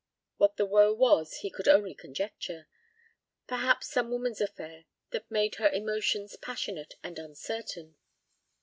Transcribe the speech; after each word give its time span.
What 0.37 0.57
the 0.57 0.65
woe 0.65 0.91
was 0.93 1.41
he 1.41 1.51
could 1.51 1.67
only 1.67 1.93
conjecture; 1.93 2.67
perhaps 3.45 3.87
some 3.91 4.09
woman's 4.09 4.41
affair 4.41 4.85
that 5.11 5.29
made 5.29 5.57
her 5.57 5.69
emotions 5.69 6.35
passionate 6.37 6.95
and 7.03 7.19
uncertain. 7.19 7.97